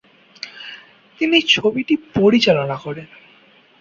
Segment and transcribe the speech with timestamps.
[1.19, 3.07] তিনি ছবিটি পরিচালন করেন।